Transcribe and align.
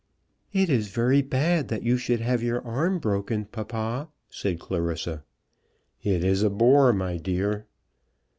"It 0.51 0.71
is 0.71 0.87
very 0.87 1.21
bad 1.21 1.67
that 1.67 1.83
you 1.83 1.95
should 1.95 2.21
have 2.21 2.41
your 2.41 2.59
arm 2.65 2.97
broken, 2.97 3.45
papa," 3.45 4.09
said 4.31 4.59
Clarissa. 4.59 5.23
"It 6.01 6.23
is 6.23 6.41
a 6.41 6.49
bore, 6.49 6.91
my 6.91 7.17
dear." 7.17 7.67